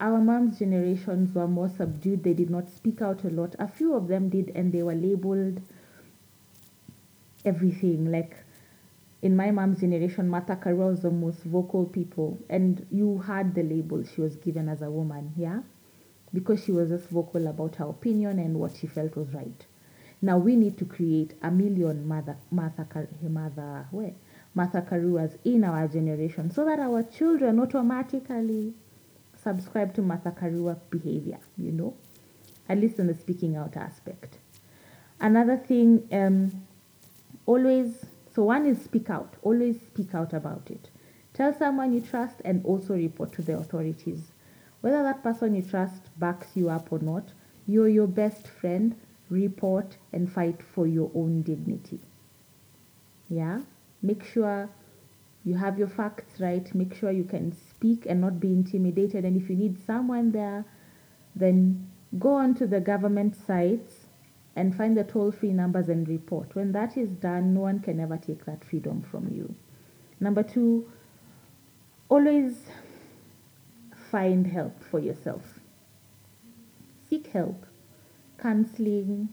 Our 0.00 0.18
mom's 0.18 0.60
generations 0.60 1.34
were 1.34 1.48
more 1.48 1.68
subdued, 1.68 2.22
they 2.22 2.34
did 2.34 2.50
not 2.50 2.70
speak 2.70 3.02
out 3.02 3.24
a 3.24 3.30
lot. 3.30 3.56
A 3.58 3.66
few 3.66 3.94
of 3.94 4.06
them 4.06 4.28
did, 4.28 4.52
and 4.54 4.72
they 4.72 4.82
were 4.82 4.94
labeled 4.94 5.60
everything. 7.44 8.10
Like 8.10 8.36
in 9.22 9.34
my 9.34 9.50
mom's 9.50 9.80
generation, 9.80 10.28
Martha 10.28 10.56
Karua 10.56 10.90
was 10.90 11.02
the 11.02 11.10
most 11.10 11.42
vocal 11.42 11.84
people, 11.84 12.38
and 12.48 12.86
you 12.92 13.18
had 13.18 13.54
the 13.54 13.64
label 13.64 14.04
she 14.04 14.20
was 14.20 14.36
given 14.36 14.68
as 14.68 14.82
a 14.82 14.90
woman, 14.90 15.32
yeah? 15.36 15.60
Because 16.32 16.62
she 16.62 16.70
was 16.70 16.90
just 16.90 17.08
vocal 17.08 17.48
about 17.48 17.76
her 17.76 17.86
opinion 17.86 18.38
and 18.38 18.60
what 18.60 18.76
she 18.76 18.86
felt 18.86 19.16
was 19.16 19.34
right. 19.34 19.66
Now 20.22 20.38
we 20.38 20.54
need 20.56 20.78
to 20.78 20.84
create 20.84 21.34
a 21.42 21.50
million 21.50 22.06
Martha, 22.06 22.36
Martha, 22.50 22.86
Martha, 23.28 23.88
where? 23.90 24.14
Martha 24.54 24.82
Karuas 24.82 25.36
in 25.44 25.62
our 25.62 25.86
generation 25.86 26.50
so 26.50 26.64
that 26.64 26.80
our 26.80 27.02
children 27.04 27.60
automatically 27.60 28.74
subscribe 29.48 29.94
to 29.94 30.02
Martha 30.02 30.30
Karua 30.30 30.78
behavior, 30.90 31.38
you 31.56 31.72
know, 31.72 31.94
at 32.68 32.78
least 32.78 32.98
in 32.98 33.06
the 33.06 33.14
speaking 33.14 33.56
out 33.56 33.78
aspect. 33.78 34.36
Another 35.20 35.56
thing, 35.56 36.06
um, 36.12 36.66
always 37.46 38.04
so 38.34 38.42
one 38.44 38.66
is 38.66 38.80
speak 38.82 39.08
out 39.08 39.34
always 39.42 39.76
speak 39.80 40.14
out 40.14 40.34
about 40.34 40.70
it. 40.70 40.90
Tell 41.32 41.54
someone 41.54 41.94
you 41.94 42.02
trust 42.02 42.42
and 42.44 42.62
also 42.64 42.94
report 42.94 43.32
to 43.32 43.42
the 43.42 43.56
authorities. 43.56 44.20
Whether 44.82 45.02
that 45.02 45.22
person 45.22 45.54
you 45.54 45.62
trust 45.62 46.02
backs 46.18 46.48
you 46.54 46.68
up 46.68 46.92
or 46.92 46.98
not 46.98 47.32
you're 47.66 47.88
your 47.88 48.06
best 48.06 48.46
friend 48.46 48.94
report 49.30 49.96
and 50.12 50.30
fight 50.30 50.60
for 50.74 50.86
your 50.86 51.10
own 51.14 51.40
dignity. 51.40 52.00
Yeah? 53.30 53.60
Make 54.02 54.24
sure 54.24 54.68
you 55.44 55.54
have 55.54 55.78
your 55.78 55.88
facts 55.88 56.40
right 56.40 56.74
make 56.74 56.94
sure 56.94 57.10
you 57.10 57.24
can 57.24 57.52
speak 57.52 58.04
and 58.06 58.20
not 58.20 58.38
be 58.40 58.48
intimidated 58.48 59.24
and 59.24 59.40
if 59.40 59.48
you 59.48 59.56
need 59.56 59.78
someone 59.86 60.32
there 60.32 60.64
then 61.34 61.88
go 62.18 62.34
on 62.34 62.54
to 62.54 62.66
the 62.66 62.80
government 62.80 63.36
sites 63.36 64.06
and 64.58 64.74
find 64.74 64.96
the 64.96 65.04
toll 65.04 65.30
free 65.30 65.52
numbers 65.52 65.88
and 65.88 66.08
report. 66.08 66.52
When 66.56 66.72
that 66.72 66.96
is 66.96 67.10
done, 67.10 67.54
no 67.54 67.60
one 67.60 67.78
can 67.78 68.00
ever 68.00 68.16
take 68.16 68.44
that 68.46 68.64
freedom 68.64 69.04
from 69.08 69.28
you. 69.32 69.54
Number 70.18 70.42
two, 70.42 70.90
always 72.08 72.56
find 74.10 74.48
help 74.48 74.82
for 74.82 74.98
yourself. 74.98 75.60
Seek 77.08 77.28
help, 77.28 77.66
counseling, 78.36 79.28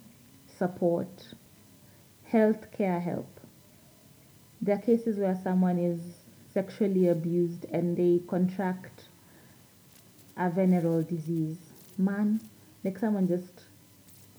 support, 0.45 1.33
healthcare 2.31 3.01
help. 3.01 3.34
There 4.65 4.75
are 4.75 4.81
cases 4.81 5.17
where 5.17 5.39
someone 5.43 5.77
is 5.77 5.99
sexually 6.51 7.07
abused 7.07 7.65
and 7.65 7.95
they 7.95 8.23
contract 8.27 9.03
a 10.35 10.49
venereal 10.49 11.03
disease. 11.03 11.57
Man, 11.99 12.41
like 12.83 12.97
someone 12.97 13.27
just 13.27 13.61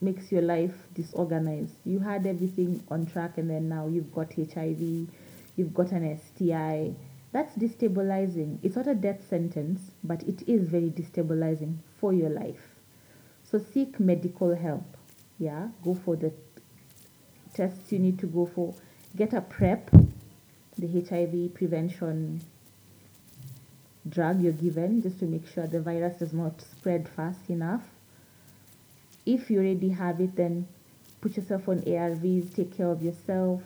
makes 0.01 0.33
your 0.33 0.43
life 0.43 0.75
disorganized. 0.95 1.75
You 1.85 2.01
had 2.01 2.27
everything 2.27 2.83
on 2.91 3.07
track 3.07 3.39
and 3.39 3.49
then 3.49 3.69
now 3.69 3.87
you've 3.87 4.13
got 4.13 4.33
HIV, 4.35 5.07
you've 5.55 5.73
got 5.73 5.93
an 5.93 6.19
STI. 6.19 6.97
That's 7.31 7.55
destabilizing. 7.57 8.59
It's 8.65 8.75
not 8.75 8.89
a 8.89 8.97
death 8.97 9.29
sentence, 9.31 9.93
but 10.03 10.25
it 10.25 10.43
is 10.49 10.69
very 10.69 10.91
destabilizing 10.91 11.77
for 12.01 12.13
your 12.13 12.31
life. 12.31 12.75
So 13.49 13.61
seek 13.61 14.01
medical 14.01 14.57
help. 14.57 14.97
Yeah, 15.39 15.69
go 15.85 15.95
for 15.95 16.17
the 16.17 16.33
tests 17.55 17.93
you 17.93 18.01
need 18.01 18.19
to 18.19 18.27
go 18.27 18.51
for. 18.53 18.75
Get 19.15 19.33
a 19.33 19.41
PrEP, 19.41 19.91
the 20.79 21.01
HIV 21.01 21.55
prevention 21.55 22.41
drug 24.09 24.41
you're 24.41 24.53
given, 24.53 25.03
just 25.03 25.19
to 25.19 25.25
make 25.25 25.47
sure 25.47 25.67
the 25.67 25.81
virus 25.81 26.19
does 26.19 26.33
not 26.33 26.61
spread 26.61 27.09
fast 27.09 27.51
enough 27.51 27.83
if 29.27 29.51
you 29.51 29.59
already 29.59 29.89
have 29.89 30.21
it, 30.21 30.37
then 30.37 30.69
put 31.21 31.37
yourself 31.37 31.69
on 31.69 31.81
ARVs, 31.81 32.55
take 32.55 32.77
care 32.77 32.89
of 32.89 33.03
yourself, 33.03 33.61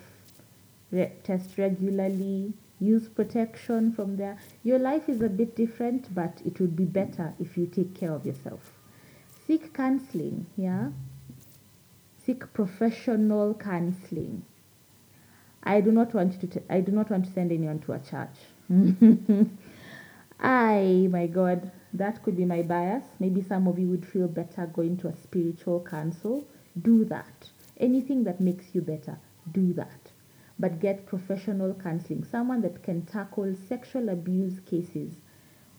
re- 0.90 1.12
test 1.22 1.58
regularly, 1.58 2.54
use 2.80 3.08
protection 3.08 3.92
from 3.92 4.16
there. 4.16 4.38
Your 4.64 4.78
life 4.78 5.08
is 5.08 5.20
a 5.20 5.28
bit 5.28 5.54
different, 5.54 6.12
but 6.14 6.40
it 6.46 6.58
would 6.58 6.74
be 6.74 6.86
better 6.86 7.34
if 7.38 7.58
you 7.58 7.66
take 7.66 7.94
care 7.94 8.12
of 8.12 8.24
yourself. 8.24 8.72
Seek 9.46 9.74
counseling, 9.74 10.46
yeah? 10.56 10.88
Seek 12.24 12.52
professional 12.54 13.54
counseling. 13.54 14.42
I 15.62 15.80
do 15.80 15.92
not 15.92 16.14
want 16.14 16.40
to 16.40 16.46
t- 16.46 16.60
I 16.70 16.80
do 16.80 16.92
not 16.92 17.10
want 17.10 17.26
to 17.26 17.32
send 17.32 17.52
anyone 17.52 17.80
to 17.80 17.92
a 17.92 17.98
church. 17.98 18.36
I, 20.40 21.08
my 21.10 21.26
God, 21.26 21.70
that 21.92 22.22
could 22.22 22.36
be 22.36 22.46
my 22.46 22.62
bias. 22.62 23.04
Maybe 23.18 23.42
some 23.42 23.66
of 23.68 23.78
you 23.78 23.88
would 23.88 24.06
feel 24.06 24.26
better 24.26 24.66
going 24.66 24.96
to 24.98 25.08
a 25.08 25.16
spiritual 25.16 25.80
counsel. 25.82 26.46
Do 26.80 27.04
that. 27.06 27.50
Anything 27.76 28.24
that 28.24 28.40
makes 28.40 28.74
you 28.74 28.80
better, 28.80 29.18
do 29.52 29.72
that. 29.74 30.12
But 30.58 30.80
get 30.80 31.06
professional 31.06 31.74
counseling, 31.74 32.24
someone 32.24 32.60
that 32.62 32.82
can 32.82 33.02
tackle 33.02 33.54
sexual 33.54 34.08
abuse 34.08 34.60
cases 34.60 35.20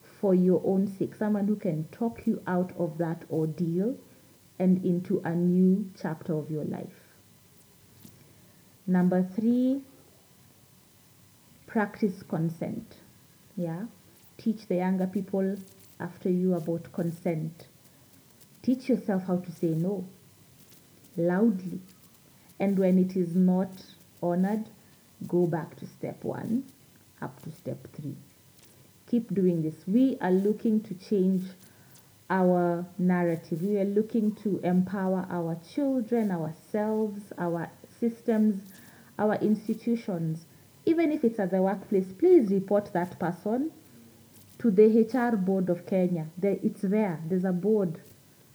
for 0.01 0.35
your 0.35 0.61
own 0.65 0.87
sake, 0.87 1.15
someone 1.15 1.47
who 1.47 1.55
can 1.55 1.85
talk 1.85 2.27
you 2.27 2.41
out 2.45 2.71
of 2.77 2.97
that 2.99 3.23
ordeal 3.31 3.95
and 4.59 4.83
into 4.85 5.19
a 5.23 5.33
new 5.33 5.89
chapter 5.99 6.33
of 6.33 6.51
your 6.51 6.65
life. 6.65 7.00
Number 8.91 9.23
three, 9.23 9.79
practice 11.65 12.23
consent. 12.23 12.95
Yeah, 13.55 13.85
teach 14.37 14.67
the 14.67 14.75
younger 14.75 15.07
people 15.07 15.55
after 15.97 16.29
you 16.29 16.55
about 16.55 16.91
consent. 16.91 17.67
Teach 18.61 18.89
yourself 18.89 19.23
how 19.27 19.37
to 19.37 19.51
say 19.53 19.67
no 19.67 20.03
loudly. 21.15 21.79
And 22.59 22.77
when 22.77 22.97
it 22.99 23.15
is 23.15 23.33
not 23.33 23.71
honored, 24.21 24.65
go 25.25 25.47
back 25.47 25.77
to 25.77 25.87
step 25.87 26.25
one, 26.25 26.65
up 27.21 27.41
to 27.43 27.51
step 27.53 27.87
three. 27.93 28.17
Keep 29.09 29.33
doing 29.33 29.61
this. 29.61 29.87
We 29.87 30.17
are 30.19 30.31
looking 30.31 30.81
to 30.81 30.93
change 30.95 31.45
our 32.29 32.85
narrative. 32.97 33.61
We 33.61 33.77
are 33.77 33.85
looking 33.85 34.35
to 34.43 34.59
empower 34.65 35.25
our 35.29 35.57
children, 35.73 36.29
ourselves, 36.29 37.21
our 37.37 37.69
systems, 38.01 38.61
our 39.21 39.35
institutions. 39.35 40.45
Even 40.85 41.11
if 41.11 41.23
it's 41.23 41.39
at 41.39 41.51
the 41.51 41.61
workplace, 41.61 42.11
please 42.17 42.49
report 42.49 42.91
that 42.93 43.19
person 43.19 43.71
to 44.57 44.71
the 44.71 44.87
HR 45.03 45.35
board 45.35 45.69
of 45.69 45.85
Kenya. 45.85 46.25
It's 46.41 46.81
there. 46.81 47.21
There's 47.27 47.45
a 47.45 47.51
board. 47.51 47.99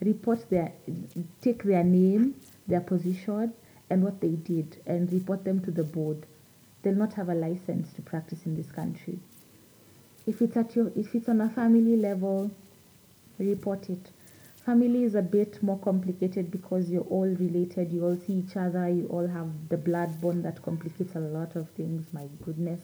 Report 0.01 0.45
their, 0.51 0.73
take 1.41 1.63
their 1.63 1.85
name, 1.85 2.35
their 2.67 2.81
position, 2.81 3.55
and 3.89 4.03
what 4.03 4.21
they 4.21 4.31
did, 4.31 4.83
and 4.87 5.11
report 5.13 5.45
them 5.45 5.61
to 5.61 5.71
the 5.71 5.85
board. 5.85 6.27
They'll 6.83 6.95
not 6.95 7.15
have 7.15 7.29
a 7.29 7.35
license 7.35 7.93
to 7.95 8.03
practice 8.03 8.45
in 8.45 8.57
this 8.57 8.71
country. 8.73 9.21
If 10.27 10.43
it's 10.43 10.57
at 10.57 10.75
your, 10.75 10.91
if 10.97 11.15
it's 11.15 11.29
on 11.29 11.41
a 11.41 11.49
family 11.49 11.97
level, 11.97 12.51
report 13.39 13.89
it. 13.89 14.11
Family 14.67 15.05
is 15.05 15.15
a 15.15 15.23
bit 15.23 15.63
more 15.63 15.79
complicated 15.79 16.51
because 16.51 16.91
you're 16.91 17.03
all 17.03 17.29
related, 17.29 17.93
you 17.93 18.05
all 18.05 18.17
see 18.17 18.33
each 18.33 18.57
other, 18.57 18.89
you 18.89 19.07
all 19.07 19.29
have 19.29 19.49
the 19.69 19.77
blood 19.77 20.21
bond 20.21 20.45
that 20.45 20.61
complicates 20.61 21.15
a 21.15 21.21
lot 21.21 21.55
of 21.55 21.71
things, 21.71 22.09
my 22.13 22.27
goodness. 22.45 22.81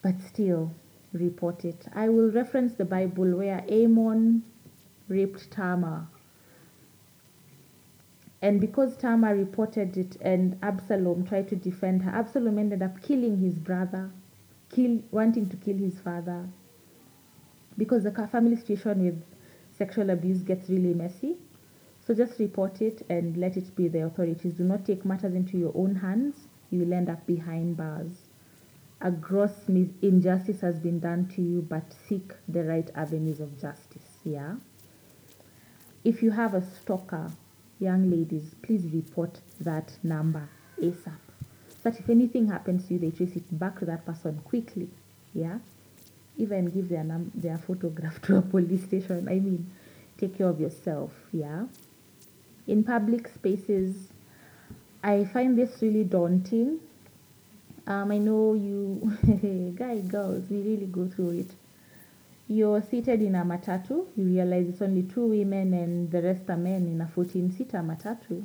But 0.00 0.22
still, 0.22 0.72
report 1.12 1.66
it. 1.66 1.84
I 1.94 2.08
will 2.08 2.30
reference 2.30 2.72
the 2.72 2.86
Bible 2.86 3.36
where 3.36 3.62
Amnon 3.68 4.42
raped 5.06 5.50
Tamar. 5.50 6.06
And 8.40 8.58
because 8.58 8.96
Tamar 8.96 9.36
reported 9.36 9.98
it 9.98 10.16
and 10.22 10.58
Absalom 10.62 11.26
tried 11.26 11.48
to 11.48 11.56
defend 11.56 12.04
her, 12.04 12.10
Absalom 12.10 12.58
ended 12.58 12.80
up 12.80 13.02
killing 13.02 13.36
his 13.36 13.58
brother, 13.58 14.10
kill, 14.70 15.02
wanting 15.10 15.46
to 15.50 15.58
kill 15.58 15.76
his 15.76 16.00
father. 16.00 16.48
Because 17.76 18.04
the 18.04 18.12
family 18.12 18.56
situation 18.56 19.04
with 19.04 19.22
sexual 19.76 20.10
abuse 20.10 20.38
gets 20.38 20.68
really 20.68 20.94
messy. 20.94 21.36
So 22.06 22.14
just 22.14 22.38
report 22.38 22.82
it 22.82 23.04
and 23.08 23.36
let 23.36 23.56
it 23.56 23.74
be 23.74 23.88
the 23.88 24.04
authorities. 24.04 24.54
Do 24.54 24.64
not 24.64 24.84
take 24.84 25.04
matters 25.04 25.34
into 25.34 25.56
your 25.56 25.72
own 25.74 25.96
hands. 25.96 26.36
You 26.70 26.80
will 26.80 26.92
end 26.92 27.08
up 27.08 27.26
behind 27.26 27.76
bars. 27.76 28.28
A 29.00 29.10
gross 29.10 29.68
mis- 29.68 29.88
injustice 30.02 30.60
has 30.60 30.78
been 30.78 31.00
done 31.00 31.28
to 31.34 31.42
you, 31.42 31.62
but 31.62 31.94
seek 32.08 32.32
the 32.48 32.64
right 32.64 32.90
avenues 32.94 33.40
of 33.40 33.60
justice. 33.60 34.18
Yeah. 34.24 34.56
If 36.04 36.22
you 36.22 36.30
have 36.32 36.54
a 36.54 36.62
stalker, 36.62 37.30
young 37.78 38.10
ladies, 38.10 38.54
please 38.62 38.86
report 38.92 39.40
that 39.60 39.96
number 40.02 40.48
ASAP. 40.80 41.18
So 41.68 41.90
that 41.90 41.98
if 41.98 42.08
anything 42.08 42.48
happens 42.48 42.86
to 42.86 42.94
you, 42.94 43.00
they 43.00 43.10
trace 43.10 43.36
it 43.36 43.58
back 43.58 43.78
to 43.78 43.84
that 43.86 44.04
person 44.04 44.40
quickly. 44.44 44.90
Yeah 45.32 45.58
even 46.36 46.66
give 46.66 46.88
their 46.88 47.04
num- 47.04 47.32
their 47.34 47.58
photograph 47.58 48.20
to 48.22 48.36
a 48.36 48.42
police 48.42 48.84
station. 48.84 49.28
I 49.28 49.40
mean, 49.40 49.70
take 50.18 50.38
care 50.38 50.48
of 50.48 50.60
yourself, 50.60 51.12
yeah. 51.32 51.64
In 52.66 52.82
public 52.82 53.28
spaces, 53.28 54.08
I 55.02 55.24
find 55.24 55.56
this 55.56 55.82
really 55.82 56.04
daunting. 56.04 56.80
Um, 57.86 58.10
I 58.10 58.18
know 58.18 58.54
you, 58.54 59.74
guy, 59.78 59.98
girls, 59.98 60.44
we 60.48 60.62
really 60.62 60.86
go 60.86 61.06
through 61.06 61.40
it. 61.40 61.50
You're 62.48 62.82
seated 62.82 63.22
in 63.22 63.34
a 63.34 63.44
matatu, 63.44 64.06
you 64.16 64.24
realize 64.24 64.68
it's 64.68 64.82
only 64.82 65.02
two 65.02 65.26
women 65.26 65.72
and 65.72 66.10
the 66.10 66.20
rest 66.20 66.48
are 66.48 66.56
men 66.56 66.86
in 66.86 67.00
a 67.00 67.08
14 67.08 67.52
seater 67.52 67.78
matatu. 67.78 68.44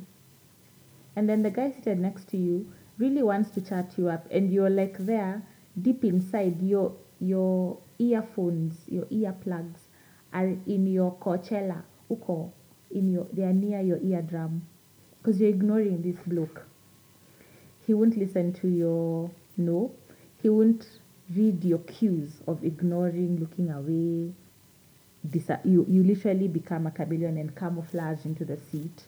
And 1.16 1.28
then 1.28 1.42
the 1.42 1.50
guy 1.50 1.70
seated 1.70 1.98
next 1.98 2.28
to 2.28 2.36
you 2.36 2.70
really 2.98 3.22
wants 3.22 3.50
to 3.50 3.60
chat 3.60 3.92
you 3.96 4.08
up, 4.08 4.26
and 4.30 4.52
you're 4.52 4.70
like 4.70 4.98
there, 4.98 5.42
deep 5.80 6.04
inside, 6.04 6.60
you're 6.62 6.92
your 7.20 7.78
earphones, 7.98 8.76
your 8.88 9.04
earplugs 9.06 9.80
are 10.32 10.56
in 10.66 10.86
your 10.86 11.12
cochlea, 11.20 11.82
uko, 12.10 12.50
in 12.90 13.12
your, 13.12 13.26
they 13.32 13.42
are 13.42 13.52
near 13.52 13.80
your 13.80 13.98
eardrum, 13.98 14.62
because 15.18 15.40
you're 15.40 15.50
ignoring 15.50 16.02
this 16.02 16.20
bloke. 16.26 16.66
He 17.86 17.94
won't 17.94 18.16
listen 18.16 18.52
to 18.54 18.68
your 18.68 19.30
no. 19.56 19.92
He 20.42 20.48
won't 20.48 20.86
read 21.34 21.64
your 21.64 21.78
cues 21.80 22.40
of 22.46 22.64
ignoring, 22.64 23.38
looking 23.38 23.70
away. 23.70 24.32
You, 25.64 25.84
you 25.88 26.02
literally 26.02 26.48
become 26.48 26.86
a 26.86 26.90
chameleon 26.90 27.36
and 27.36 27.54
camouflage 27.54 28.24
into 28.24 28.44
the 28.44 28.56
seat. 28.56 29.04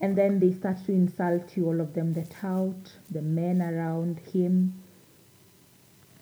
And 0.00 0.16
then 0.16 0.38
they 0.38 0.52
start 0.52 0.84
to 0.86 0.92
insult 0.92 1.56
you, 1.56 1.66
all 1.66 1.80
of 1.80 1.92
them, 1.92 2.14
the 2.14 2.24
tout, 2.24 2.92
the 3.10 3.20
men 3.20 3.60
around 3.60 4.20
him 4.32 4.74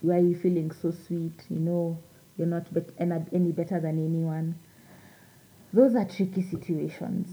why 0.00 0.16
are 0.16 0.20
you 0.20 0.36
feeling 0.36 0.70
so 0.70 0.90
sweet? 0.90 1.44
You 1.48 1.58
know, 1.58 1.98
you're 2.36 2.46
not 2.46 2.66
any 2.98 3.52
better 3.52 3.80
than 3.80 3.98
anyone. 3.98 4.56
Those 5.72 5.94
are 5.94 6.04
tricky 6.04 6.42
situations. 6.42 7.28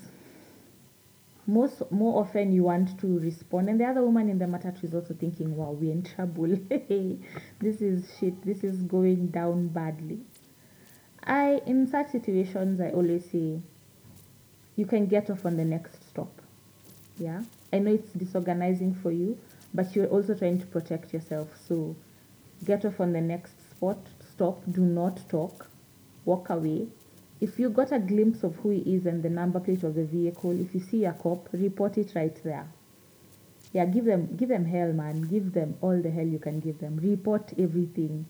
Most 1.45 1.81
more 1.91 2.21
often 2.21 2.53
you 2.53 2.63
want 2.63 2.99
to 3.01 3.19
respond, 3.19 3.69
and 3.69 3.79
the 3.79 3.85
other 3.85 4.01
woman 4.01 4.29
in 4.29 4.39
the 4.39 4.45
matatu 4.45 4.85
is 4.85 4.93
also 4.93 5.13
thinking, 5.13 5.57
"Wow, 5.57 5.71
we're 5.71 5.91
in 5.91 6.03
trouble. 6.03 6.47
this 7.59 7.81
is 7.81 8.09
shit. 8.17 8.41
This 8.45 8.63
is 8.63 8.81
going 8.83 9.27
down 9.27 9.67
badly." 9.67 10.19
I, 11.25 11.61
in 11.65 11.87
such 11.87 12.11
situations, 12.11 12.81
I 12.81 12.89
always 12.91 13.29
say, 13.29 13.61
you 14.75 14.85
can 14.85 15.05
get 15.05 15.29
off 15.29 15.45
on 15.45 15.57
the 15.57 15.65
next 15.65 16.07
stop. 16.09 16.41
Yeah, 17.17 17.43
I 17.71 17.79
know 17.79 17.93
it's 17.93 18.11
disorganizing 18.11 18.95
for 18.95 19.11
you, 19.11 19.37
but 19.73 19.95
you're 19.95 20.07
also 20.07 20.33
trying 20.33 20.59
to 20.59 20.65
protect 20.65 21.13
yourself. 21.13 21.49
So 21.67 21.95
get 22.65 22.85
off 22.85 22.99
on 22.99 23.13
the 23.13 23.21
next 23.21 23.53
spot, 23.71 23.97
stop, 24.31 24.63
do 24.71 24.81
not 24.81 25.27
talk, 25.29 25.67
walk 26.25 26.49
away. 26.49 26.87
If 27.41 27.59
you 27.59 27.69
got 27.69 27.91
a 27.91 27.99
glimpse 27.99 28.43
of 28.43 28.55
who 28.57 28.69
he 28.69 28.95
is 28.95 29.05
and 29.05 29.21
the 29.21 29.29
number 29.29 29.59
plate 29.59 29.83
of 29.83 29.95
the 29.95 30.05
vehicle, 30.05 30.59
if 30.59 30.73
you 30.73 30.79
see 30.79 31.05
a 31.05 31.13
cop, 31.13 31.49
report 31.51 31.97
it 31.97 32.13
right 32.15 32.35
there. 32.43 32.67
Yeah, 33.73 33.85
give 33.85 34.05
them 34.05 34.35
give 34.37 34.49
them 34.49 34.65
hell, 34.65 34.93
man. 34.93 35.21
Give 35.21 35.51
them 35.51 35.75
all 35.81 35.99
the 35.99 36.11
hell 36.11 36.27
you 36.27 36.39
can 36.39 36.59
give 36.59 36.79
them. 36.79 36.97
Report 37.01 37.51
everything. 37.57 38.27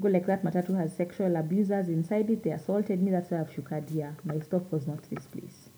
Go 0.00 0.08
like 0.08 0.26
that 0.26 0.42
matatu 0.42 0.76
has 0.76 0.96
sexual 0.96 1.36
abusers 1.36 1.88
inside 1.88 2.30
it. 2.30 2.42
They 2.42 2.50
assaulted 2.50 3.00
me. 3.00 3.12
That's 3.12 3.30
why 3.30 3.40
I've 3.40 3.50
shukadia. 3.50 4.14
My 4.24 4.40
stop 4.40 4.72
was 4.72 4.86
not 4.86 5.02
this 5.08 5.24
place. 5.26 5.68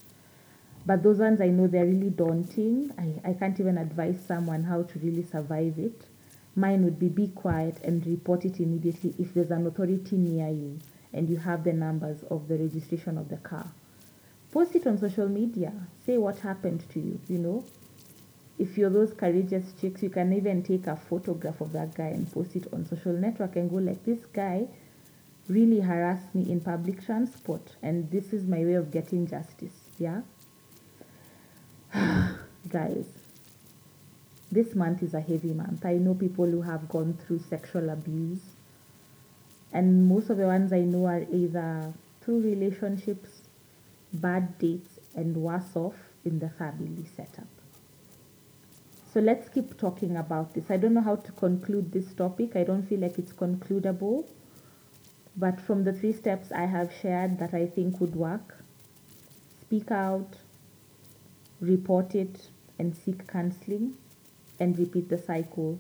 But 0.87 1.03
those 1.03 1.19
ones 1.19 1.41
I 1.41 1.49
know 1.49 1.67
they're 1.67 1.85
really 1.85 2.11
daunting. 2.11 2.93
I, 2.99 3.31
I 3.31 3.33
can't 3.35 3.59
even 3.61 3.79
advise 3.79 4.25
someone 4.27 4.65
how 4.65 4.83
to 4.83 4.99
really 4.99 5.25
survive 5.25 5.79
it. 5.79 6.07
Mine 6.57 6.85
would 6.85 6.99
be 6.99 7.09
be 7.09 7.29
quiet 7.29 7.79
and 7.83 8.07
report 8.07 8.45
it 8.45 8.61
immediately 8.61 9.15
if 9.19 9.35
there's 9.35 9.51
an 9.51 9.67
authority 9.67 10.17
near 10.17 10.49
you 10.49 10.79
and 11.13 11.29
you 11.29 11.37
have 11.37 11.65
the 11.65 11.73
numbers 11.73 12.23
of 12.31 12.49
the 12.49 12.57
registration 12.57 13.19
of 13.19 13.29
the 13.29 13.37
car. 13.39 13.67
Post 14.53 14.77
it 14.77 14.87
on 14.87 14.99
social 14.99 15.29
media. 15.29 15.73
Say 16.07 16.17
what 16.17 16.39
happened 16.39 16.85
to 16.91 17.01
you, 17.01 17.21
you 17.29 17.39
know. 17.39 17.65
If 18.57 18.79
you're 18.79 18.91
those 18.91 19.13
courageous 19.13 19.73
chicks, 19.81 20.03
you 20.03 20.11
can 20.11 20.33
even 20.33 20.63
take 20.63 20.87
a 20.87 20.97
photograph 20.97 21.61
of 21.61 21.73
that 21.73 21.95
guy 21.95 22.09
and 22.09 22.31
post 22.31 22.55
it 22.55 22.73
on 22.73 22.87
social 22.87 23.13
network 23.13 23.57
and 23.57 23.69
go 23.69 23.77
like 23.77 24.05
this 24.05 24.25
guy 24.27 24.69
really 25.49 25.81
harassed 25.81 26.35
me 26.35 26.51
in 26.51 26.61
public 26.61 27.05
transport 27.05 27.77
and 27.83 28.11
this 28.11 28.33
is 28.33 28.47
my 28.47 28.65
way 28.65 28.75
of 28.75 28.91
getting 28.91 29.27
justice. 29.27 29.75
Yeah? 29.99 30.23
Guys, 32.69 33.07
this 34.55 34.75
month 34.75 35.03
is 35.03 35.15
a 35.15 35.21
heavy 35.21 35.53
month. 35.53 35.85
I 35.85 35.95
know 35.95 36.15
people 36.15 36.47
who 36.47 36.63
have 36.63 36.89
gone 36.89 37.19
through 37.27 37.41
sexual 37.41 37.91
abuse, 37.91 38.41
and 39.73 40.09
most 40.09 40.31
of 40.31 40.37
the 40.37 40.47
ones 40.47 40.73
I 40.73 40.81
know 40.81 41.07
are 41.07 41.27
either 41.33 41.93
through 42.21 42.41
relationships, 42.43 43.43
bad 44.13 44.57
dates, 44.59 45.01
and 45.17 45.37
worse 45.37 45.75
off 45.75 45.97
in 46.25 46.39
the 46.39 46.49
family 46.51 47.05
setup. 47.17 47.49
So 49.13 49.21
let's 49.21 49.49
keep 49.49 49.77
talking 49.77 50.17
about 50.17 50.55
this. 50.55 50.71
I 50.71 50.77
don't 50.77 50.95
know 50.95 51.01
how 51.01 51.17
to 51.17 51.33
conclude 51.33 51.93
this 51.93 52.13
topic. 52.15 52.57
I 52.57 52.65
don't 52.65 52.83
feel 52.83 53.01
like 53.01 53.19
it's 53.19 53.33
concludable. 53.33 54.25
But 55.37 55.61
from 55.61 55.83
the 55.83 55.93
three 55.93 56.13
steps 56.13 56.53
I 56.53 56.67
have 56.67 56.93
shared 57.03 57.39
that 57.41 57.55
I 57.55 57.67
think 57.67 58.01
would 58.01 58.15
work, 58.15 58.65
speak 59.61 59.91
out, 59.91 60.37
report 61.61 62.15
it, 62.15 62.49
and 62.79 62.97
seek 62.97 63.27
counseling 63.27 63.97
and 64.61 64.79
repeat 64.79 65.09
the 65.09 65.19
cycle. 65.19 65.79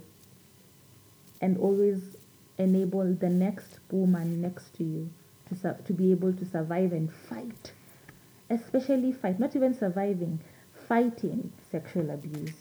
And 1.40 1.58
always 1.58 2.16
enable 2.58 3.12
the 3.14 3.28
next 3.28 3.78
woman 3.90 4.40
next 4.40 4.74
to 4.76 4.84
you 4.84 5.10
to, 5.48 5.76
to 5.84 5.92
be 5.92 6.10
able 6.12 6.32
to 6.32 6.44
survive 6.44 6.92
and 6.92 7.12
fight. 7.12 7.72
Especially 8.50 9.12
fight 9.12 9.38
not 9.40 9.56
even 9.56 9.74
surviving 9.74 10.40
fighting 10.88 11.50
sexual 11.70 12.10
abuse. 12.10 12.52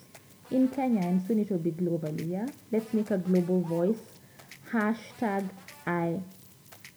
In 0.51 0.67
kenya 0.67 1.01
and 1.01 1.25
soon 1.25 1.39
it 1.39 1.49
will 1.49 1.57
be 1.57 1.71
globally 1.71 2.29
yeah? 2.29 2.47
Let's 2.71 2.93
make 2.93 3.11
a 3.11 3.17
global 3.17 3.61
voice. 3.61 3.99
Hashtag 4.71 5.49
i 5.85 6.19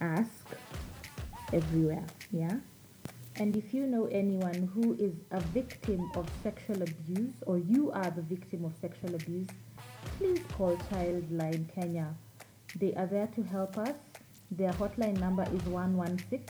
ask 0.00 0.46
everywhere 1.52 2.04
yeah 2.30 2.56
and 3.38 3.54
if 3.54 3.74
you 3.74 3.86
know 3.86 4.06
anyone 4.06 4.70
who 4.72 4.94
is 4.94 5.12
a 5.30 5.40
victim 5.40 6.10
of 6.16 6.26
sexual 6.42 6.82
abuse 6.82 7.34
or 7.46 7.58
you 7.58 7.92
are 7.92 8.10
the 8.10 8.22
victim 8.22 8.64
of 8.64 8.72
sexual 8.80 9.14
abuse, 9.14 9.48
please 10.16 10.40
call 10.56 10.74
Childline 10.90 11.68
Kenya. 11.74 12.14
They 12.76 12.94
are 12.94 13.04
there 13.06 13.26
to 13.34 13.42
help 13.42 13.76
us. 13.76 13.94
Their 14.50 14.72
hotline 14.72 15.18
number 15.18 15.42
is 15.52 15.62
116. 15.64 16.46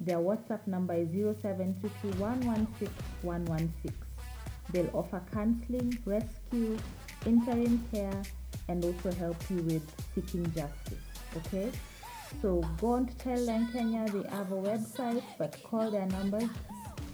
Their 0.00 0.18
WhatsApp 0.18 0.66
number 0.66 0.94
is 0.94 1.06
0722116116. 1.08 3.92
They'll 4.72 4.90
offer 4.92 5.22
counseling, 5.32 5.96
rescue, 6.04 6.76
interim 7.26 7.86
care, 7.92 8.22
and 8.68 8.84
also 8.84 9.12
help 9.12 9.36
you 9.50 9.62
with 9.62 9.82
seeking 10.14 10.52
justice. 10.54 10.98
Okay? 11.36 11.70
So 12.40 12.62
go 12.80 12.92
on 12.92 13.06
tell 13.18 13.44
them 13.44 13.68
Kenya, 13.72 14.06
they 14.06 14.28
have 14.30 14.52
a 14.52 14.56
website, 14.56 15.22
but 15.38 15.62
call 15.62 15.90
their 15.90 16.06
numbers 16.06 16.48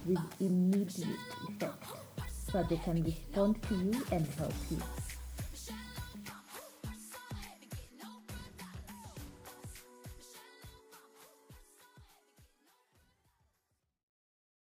with 0.05 0.19
immediate 0.39 1.07
effect 1.49 1.83
so 2.49 2.63
they 2.63 2.77
can 2.77 3.03
respond 3.03 3.61
to 3.63 3.75
you 3.75 4.05
and 4.11 4.25
help 4.37 4.53
you. 4.71 4.77